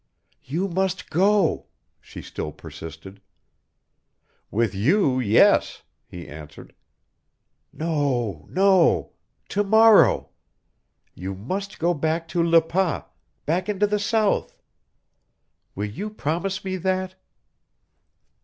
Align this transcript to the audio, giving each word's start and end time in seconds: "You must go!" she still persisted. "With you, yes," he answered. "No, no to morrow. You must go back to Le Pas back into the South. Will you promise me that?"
"You 0.43 0.67
must 0.67 1.11
go!" 1.11 1.67
she 2.01 2.23
still 2.23 2.51
persisted. 2.51 3.21
"With 4.49 4.73
you, 4.73 5.19
yes," 5.19 5.83
he 6.07 6.27
answered. 6.27 6.73
"No, 7.71 8.47
no 8.49 9.11
to 9.49 9.63
morrow. 9.63 10.29
You 11.13 11.35
must 11.35 11.77
go 11.77 11.93
back 11.93 12.27
to 12.29 12.41
Le 12.41 12.63
Pas 12.63 13.03
back 13.45 13.69
into 13.69 13.85
the 13.85 13.99
South. 13.99 14.57
Will 15.75 15.85
you 15.91 16.09
promise 16.09 16.65
me 16.65 16.77
that?" 16.77 17.13